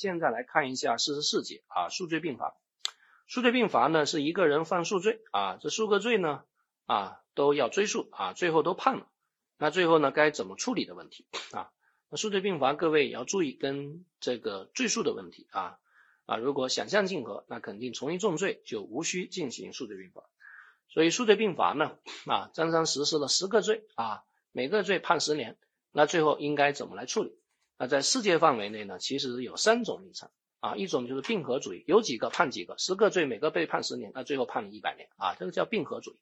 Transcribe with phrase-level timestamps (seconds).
[0.00, 2.56] 现在来看一下四十四节啊，数罪并罚。
[3.26, 6.42] 数罪并罚呢，是一个人犯数罪啊，这数个罪呢
[6.86, 9.06] 啊都要追诉啊，最后都判了，
[9.58, 11.70] 那最后呢该怎么处理的问题啊？
[12.08, 15.78] 那数罪并罚，各位也要注意跟这个罪数的问题啊
[16.24, 20.22] 啊，如果想象竞合，那肯定从一重罪就无需进行数罪并罚。
[20.88, 25.58] 所以数罪并罚呢啊，张三实施了十个罪啊，每个罪判十年，
[25.92, 27.38] 那最后应该怎么来处理？
[27.80, 36.18] 那在世界范围内呢，其实有三种立场啊，一种就是并合主义，有几个判几个，十个罪每个被判十年，那最后判了一百年啊，这个叫并合主义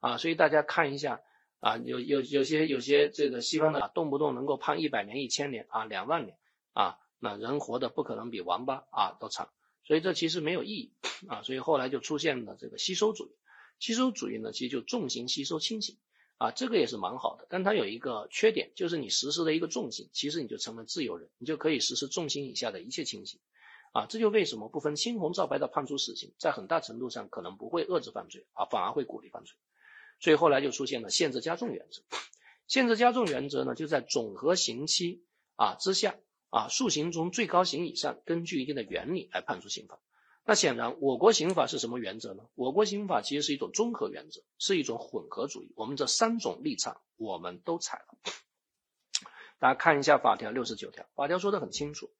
[0.00, 0.16] 啊。
[0.16, 1.20] 所以大家看一下
[1.60, 6.36] 啊，有有有些有些这个西方的动不动能够判一百年、一千年啊、两万年
[6.72, 9.50] 啊，那人活的不可能比王八啊都长，
[9.84, 10.92] 所以这其实没有意义
[11.28, 11.42] 啊。
[11.42, 13.30] 所以后来就出现了这个吸收主义，
[13.78, 15.96] 吸收主义呢，其实就重刑吸收轻刑。
[16.38, 23.40] 啊，这个也是蛮好的，但它有一个缺点，就是你实施了一个重刑，其实你就成了自由人，你就可以实施重刑以下的一切轻刑。
[23.92, 29.56] 啊，这就为什么不分青红皂白的判处死刑，在很大程度上可能不会遏制犯罪，啊，反而会鼓励犯罪。
[30.20, 32.02] 所以后来就出现了限制加重原则。
[32.66, 35.24] 限制加重原则呢，就在总和刑期
[35.54, 36.16] 啊之下，
[36.50, 39.98] 啊，数刑中最高刑以上，根据一定的原理来判处刑罚。
[40.48, 42.44] 那显然，我国刑法是什么原则呢？
[42.54, 45.72] 我国刑法其实是一种综合原则，是一种混合主义。
[45.74, 48.32] 我们这三种立场，我们都采了。
[49.58, 52.12] 大家看一下法条六十九条，法条说的很清楚：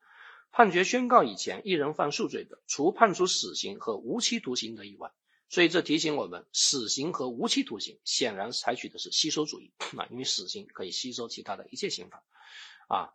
[0.50, 5.12] 判决宣告以前，一人犯数罪的，除判处死刑和无期徒刑的以外。
[5.48, 12.24] 所以这提醒我们，死刑和无期徒刑显然采取的是吸收主义啊，因为死刑可以吸收其他的一切刑法
[12.88, 13.14] 啊。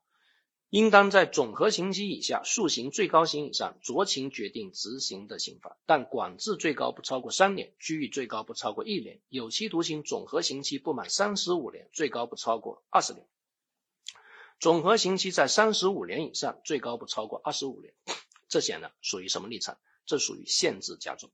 [0.71, 13.27] 应当在总和刑期以下，数刑最高刑以上，酌情决定执行的刑罚，但管制最高不超过三年，拘役最高不超过一年，有期徒刑总和刑期不满三十五年，最高不超过二十年。
[14.61, 17.93] 总和刑期在三十五年以上，最高不超过二十五年。
[18.47, 19.77] 这显然属于什么立场？
[20.05, 21.31] 这属于限制加重。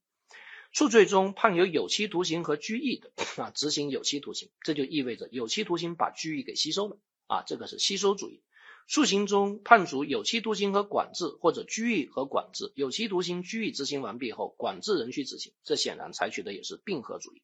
[0.72, 6.98] 数罪中判有有期徒刑和拘役的啊，执行有期徒刑，这就意味着有期徒刑把拘役给吸收了
[7.28, 8.42] 啊，这个是吸收主义。
[8.88, 17.42] 数刑中判处有期徒刑和管制，或者拘役和管制，有期徒刑、拘役执行完毕后，管制仍需执行，这显然采取的也是并合主义。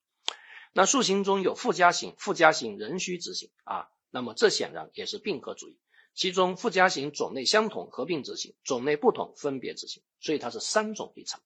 [0.72, 5.78] 那数刑中有附加刑，附加刑仍需执行啊，那么这显然也是并合主义。
[6.16, 10.02] 其中附加刑种类相同，合并执行；种类不同，分别执行。
[10.22, 11.42] 所以它是三种立场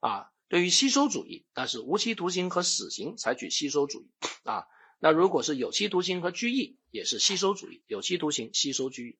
[0.00, 0.30] 啊。
[0.48, 4.08] 对于吸收主义，那是无期徒刑和死刑采取吸收主义
[4.44, 4.64] 啊。
[4.98, 9.18] 那如果是有期徒刑和拘役，也是吸收主义，有期徒刑吸收拘役。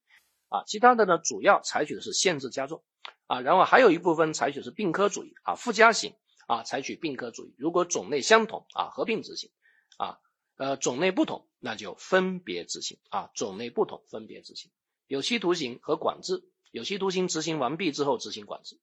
[0.49, 2.85] 啊，其他的呢，主要采取的是限制加重，
[3.27, 6.15] 啊，然后还有一部分采取的是并科主义，啊，附加刑，
[6.47, 7.55] 啊，采取并科主义。
[7.59, 9.51] 如果种类相同，啊，合并执行，
[9.99, 10.21] 啊，
[10.57, 14.71] 呃，种类不同，那就分别执行，啊，种类不同，分别执行。
[15.09, 18.79] 有期徒刑和管制，有期徒刑执行完毕之后执行管制，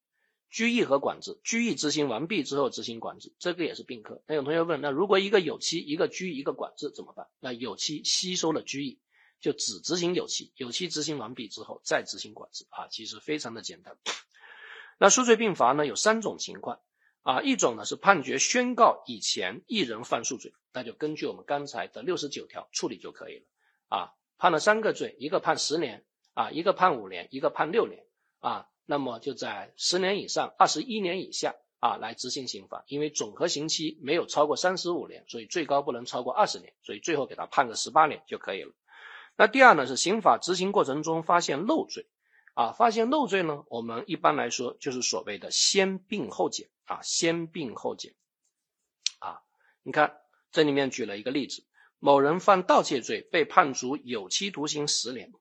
[0.54, 4.22] 拘役和管制，拘役执行完毕之后执行管制，这个也是并科。
[4.28, 7.28] 那有同学问，那如果一个有期，一个拘役，一个管制怎么办？
[7.42, 9.02] 那有期吸收了拘役。
[9.42, 13.98] 就只执行有期，有期执行完毕之后再执行管制啊，其实非常的简单。
[14.98, 16.80] 那数罪并罚呢有三种情况
[17.24, 23.46] 啊，一种呢是判决宣告以前一人犯数罪，那就根据我们刚才的六十九条处理就可以了
[23.90, 24.14] 啊。
[24.38, 28.06] 判了三个罪，一个判十年啊，一个判五年，一个判六年
[28.40, 38.74] 啊，那么就在十年以上二十一年以下啊来执行刑罚，因为总和刑期没有超过三十五年，所以最高不能超过二十年，所以最后给他判个十八年就可以了。
[39.36, 42.08] 那第二呢是刑法执行过程中发现漏罪，
[42.54, 48.14] 啊，发现漏罪呢，我们一般来说就是所谓的先并后减啊，先并后减，
[49.20, 49.42] 啊，
[49.82, 50.18] 你看
[50.52, 51.66] 这里面举了一个例子，
[52.00, 55.32] 某人犯盗窃罪被判处有期徒刑十年，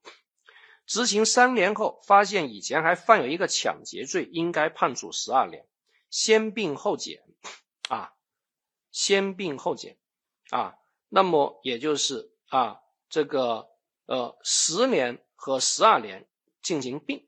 [0.85, 5.65] 执行三年后发现以前还犯有一个抢劫罪，应该判处十二年，
[6.09, 7.23] 先并后减，
[7.89, 8.13] 啊，
[8.91, 9.97] 先并后减，
[10.49, 10.75] 啊，
[11.09, 13.69] 那么也就是啊这个。
[14.05, 16.27] 呃，十年和十二年
[16.61, 17.25] 进行并，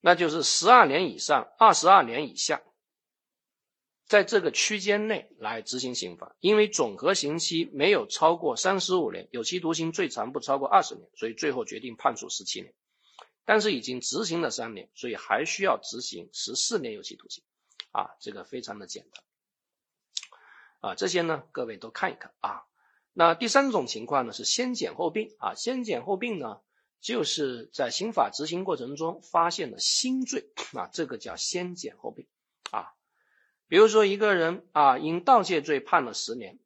[0.00, 2.62] 那就是十二年以上，二十二年以下，
[4.06, 6.36] 在这个区间内来执行刑罚。
[6.40, 12.74] 因为总和刑期没有超过三十五年，有期徒刑最长不超过二十年，所以最后决定判处十七年。
[13.44, 17.42] 但是已经执行了三年，所以还需要执行十四年有期徒刑。
[17.90, 19.22] 啊，这个非常的简单。
[20.80, 22.62] 啊，这些呢，各位都看一看啊。
[23.12, 26.60] 那第三种情况呢，是先减后并啊，先减后并呢，
[27.00, 32.26] 就是在刑法执行过程中发现了新罪啊，这个叫先减后并。
[33.72, 36.58] 比如说一个人啊，因盗窃罪判了十年，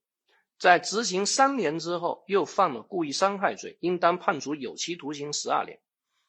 [0.58, 5.78] 在执行三年之后又犯了故意伤害罪，应当判处有期徒刑十二年。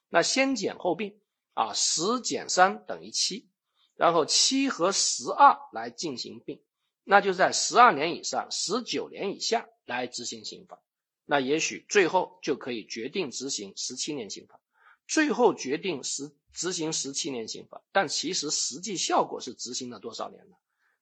[0.10, 1.20] 那先减后并
[1.56, 3.50] 啊，十减三等于七，
[3.96, 6.62] 然后七和十二来进行并，
[7.04, 10.80] 那就在十二年以上、十九年以下来执行刑罚。
[11.26, 14.60] 那也许最后就可以决定执行十七年刑罚，
[15.08, 20.56] 最后决定实执行十七年刑罚，但其实实际效果是执行了多少年呢？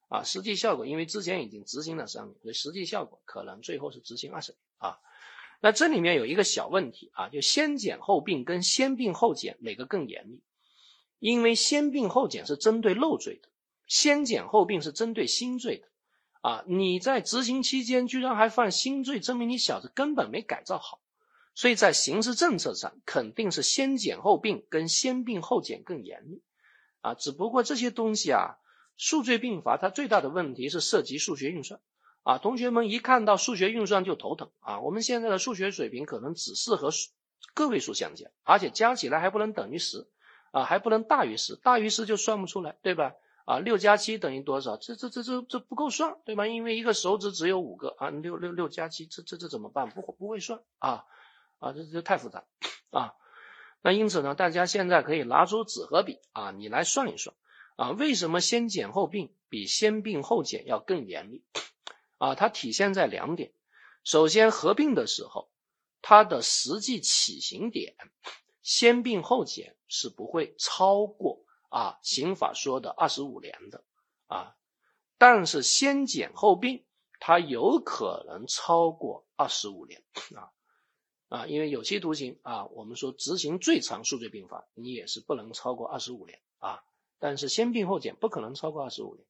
[0.08, 5.00] 啊，实际效果因为之前已经执行了三年，所以实际效果可能最后是执行二十年啊。
[5.62, 10.42] 那这里面有一个小问题啊，就先减后并跟先并后减哪个更严厉？
[11.20, 13.50] 因为先并后减是针对漏罪的，
[13.88, 15.88] 先减后并是针对新罪的。
[16.42, 21.02] 啊，你在执行期间居然还犯新罪，证明你小子根本没改造好。
[21.56, 26.44] 所以在刑事政策上，肯定是先减后并跟先并后减更严厉。
[27.00, 28.58] 啊，只不过这些东西啊，
[28.98, 31.80] 数罪并罚它最大的问题是涉及数学运算。
[32.24, 34.50] 啊，同学们一看到数学运算就头疼。
[34.60, 36.90] 啊，我们现在的数学水平可能只适合
[37.54, 40.08] 个位数相加，而且加起来还不能等于十，
[40.52, 43.14] 啊，还不能大于十，大于十就算不出来，对吧？
[43.46, 44.76] 啊，六加七等于多少？
[44.78, 46.48] 这这这这这不够算，对吧？
[46.48, 49.92] 因为一个手指只有五个啊，六六六加七，这这这怎么办？
[49.92, 51.06] 不不会算啊
[51.60, 52.44] 啊，这这太复杂
[52.90, 53.14] 啊。
[53.84, 57.36] 那因此呢，大家现在可以拿出纸和笔啊，你来算一算
[57.76, 61.44] 啊，为什么先减后并比先并后减要更严厉
[62.18, 62.36] 啊？
[62.36, 63.54] 它体现在两点，
[64.04, 65.50] 首先合并的时候，
[66.02, 67.96] 它的实际起刑点，
[68.62, 71.42] 先并后减是不会超过。
[71.68, 73.84] 啊，刑法说的二十五年的
[74.28, 74.56] 啊，
[75.18, 76.86] 但是先减后并，
[77.20, 80.02] 它有可能超过二十五年
[80.36, 80.54] 啊
[81.28, 86.82] 啊，因为有期徒刑啊，我们说执行最长数罪并罚，你也是不能超过二十五年啊。
[87.20, 89.26] 但是先并后减不可能超过二十五年，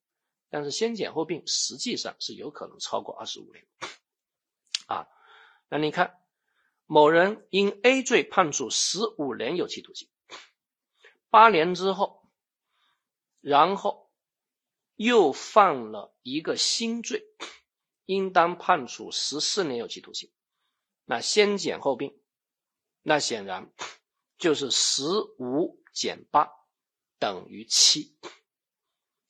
[0.50, 3.66] 但是先减后并实际上是有可能超过二十五年
[4.88, 5.08] 啊。
[5.70, 6.20] 那你看，
[6.86, 10.10] 某人因 A 罪判处十五年有期徒刑，
[11.30, 12.24] 八年之后。
[13.48, 14.10] 然后
[14.96, 17.28] 又犯了一个新罪，
[18.06, 20.32] 应当判处十四年有期徒刑。
[21.04, 22.20] 那先减后并，
[23.04, 23.72] 那显然
[24.40, 25.04] 就是十
[25.38, 26.50] 五减八
[27.26, 28.16] 等于七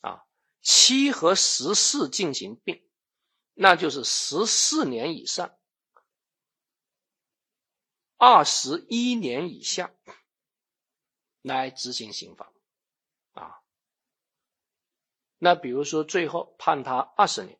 [0.01, 0.27] 啊，
[0.62, 2.86] 七和十四进行并，
[3.53, 5.57] 那就是十四年以上，
[8.18, 9.95] 二十一年以下
[11.42, 12.51] 来执行刑罚
[13.31, 13.62] 啊。
[15.38, 17.57] 那比如说，最后判他二十年，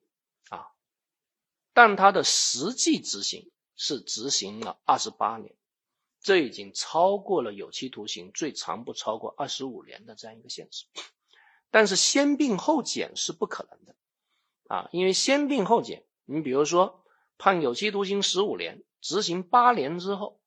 [0.50, 0.68] 啊，
[1.72, 5.56] 但他的实际执行是执行了二十八年，
[6.26, 10.86] 这已经超过了有期徒刑最长不超过二十五年的这样一个限制。
[11.70, 13.96] 但是先并后减是不可能的，
[14.68, 17.06] 啊，因为先并后减，你比如说
[17.38, 20.42] 判有期徒刑十五年，执行八年之后，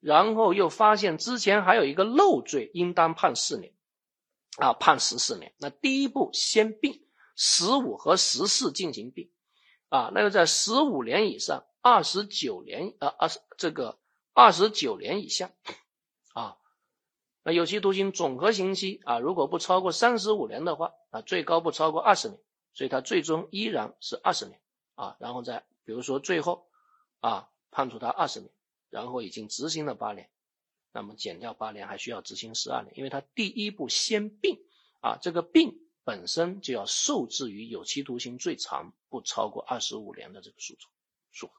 [0.00, 3.72] 然后又发现之前还有一个漏罪，应当判四年。
[4.56, 5.54] 啊，判十四年。
[5.58, 7.06] 那第一步先并
[7.36, 9.30] 十五和十四进行并，
[9.90, 13.99] 啊，那个在十五年以上，二十九年，呃，二十这个
[14.32, 15.52] 二十九年以下，
[16.32, 16.56] 啊，
[17.42, 22.40] 那有期徒刑总和刑期啊，如果不超过三十五年的话，啊，最高不超过二十年，
[22.72, 24.60] 所以他最终依然是二十年，
[24.94, 26.68] 啊，然后再比如说最后
[27.20, 28.50] 啊，判处他二十年，
[28.88, 30.30] 然后已经执行了八年。
[30.92, 34.58] 那么减掉八年，还需要执行十二年，因为他第一步先并
[35.00, 40.76] 啊，这个并本身就要受制于有期徒刑最长不超过二十五年的这个数
[41.30, 41.50] 数，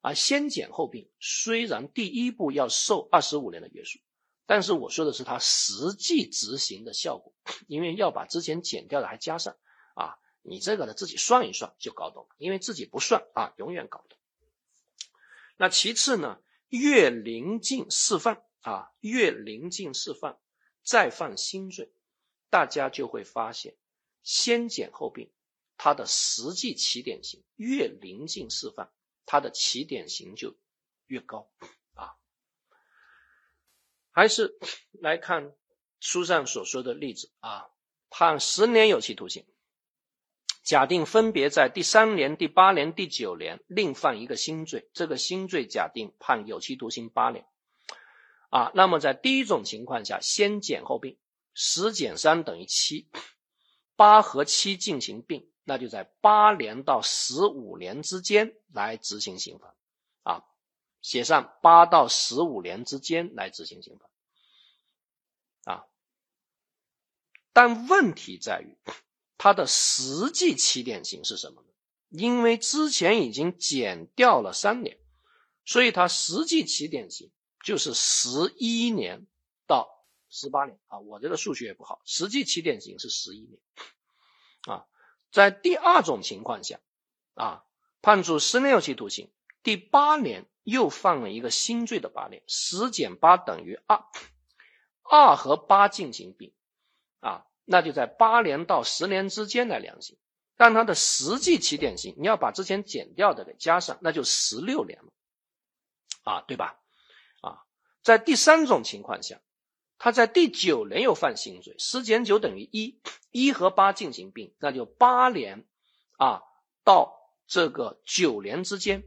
[0.00, 3.98] 而先减后并，虽然第一步要受二十五年的约束，
[4.46, 7.34] 但是我说的是他实际执行的效果，
[7.68, 9.56] 因为要把之前减掉的还加上
[9.94, 14.18] 啊，你这个呢自己算一算就搞懂了，因为自己不算啊，永远搞不懂。
[15.56, 16.40] 那其次呢？
[16.68, 20.38] 越临近释放啊，越临近释放，
[20.84, 21.92] 再犯新罪，
[22.48, 23.76] 大家就会发现，
[24.22, 25.32] 先减后并，
[25.76, 28.88] 它的实际起点刑越临近释放，
[29.30, 30.56] 它的起点刑就
[31.06, 31.48] 越高
[31.94, 32.16] 啊。
[34.10, 34.58] 还是
[34.90, 35.52] 来看
[36.00, 37.68] 书上所说的例子啊，
[38.08, 39.46] 判十年有期徒刑。
[40.64, 47.46] 假定分别在第三年、第八年、第九年另犯一个新罪，这个新罪假定判有期徒刑八年，
[48.50, 51.16] 啊，那么在第一种情况下，先减后并，
[51.54, 53.08] 十减三等于七，
[53.94, 59.76] 八和七进行并，那就在八年到十五年之间来执行刑罚，
[60.24, 60.44] 啊，
[61.00, 65.86] 写上八到十五年之间来执行刑罚，啊，
[67.52, 68.76] 但问题在于。
[69.42, 71.68] 它的实际起点刑是什么呢？
[72.10, 74.98] 因为之前已经减掉了三年，
[75.64, 77.30] 所以它实际起点刑
[77.64, 79.26] 就是十一年
[79.66, 83.60] 到十八年啊，我这个数学也不好，实际起点刑是十一年
[84.66, 84.84] 啊。
[85.30, 86.80] 在第二种情况下
[87.34, 87.64] 啊，
[88.02, 89.30] 判处十年有期徒刑，
[89.62, 94.04] 第八年又犯了一个新罪的八年，十减八等于二，
[95.02, 96.52] 二和八进行并
[97.20, 100.18] 啊，那就在八年到十年之间来量刑，
[100.56, 105.12] 但他的实际起点刑你要把之前减掉的给加上，那就十六年了
[106.24, 106.80] 啊，对吧？
[107.40, 107.64] 啊，
[108.02, 109.40] 在第三种情况下。
[110.02, 112.98] 他在第九年又犯新罪，十减九等于一，
[113.30, 115.66] 一和八进行并，那就八年
[116.16, 116.40] 啊
[116.84, 119.04] 到这个九年之间，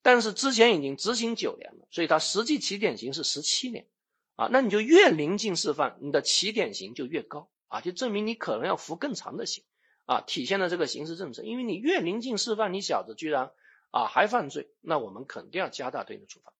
[0.00, 3.88] 但是之前已经执行九年了，所以他实际起点刑是十七年
[4.36, 9.64] 啊，那你就越临近释放，你的起点刑就越高啊，就证明你可能要服更长的刑
[10.06, 13.50] 啊，体现了这个刑事政策，因为你越临近释放，你小子居然
[13.90, 16.52] 啊还犯罪，那我们肯定要加大对你的处罚，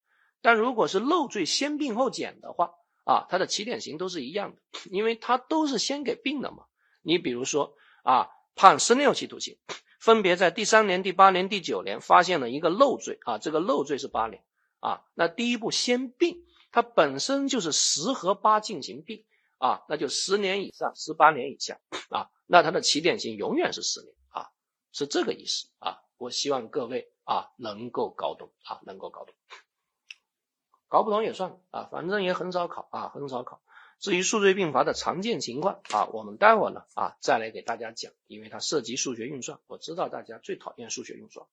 [0.42, 2.72] 但如果是漏罪先并后减的话。
[3.08, 4.60] 啊，它的起点刑都是一样的，
[4.90, 6.66] 因为它都是先给并的嘛。
[7.00, 7.74] 你比如说
[8.04, 9.56] 啊，判十年有期徒刑，
[9.98, 14.44] 分别在第三年、第八年、第九年发现了一个漏罪啊，这个漏罪是八年
[14.80, 15.00] 啊。
[15.14, 19.24] 那第一步先并，它本身就是十和八进行并
[19.56, 24.50] 啊，那就十年以上、十八年以下啊，那它的起点刑永远是十年啊，
[24.92, 25.96] 是这个意思啊。
[26.18, 29.34] 我希望各位啊能够搞懂啊，能够搞懂。
[30.88, 33.60] 搞不懂也算啊，反正也很少考啊，很少考。
[33.98, 41.46] 至于数罪并罚的常见情况啊，我们待会儿呢啊再来给大家讲，因为它涉及数学运算，我知道大家最讨厌数学运算。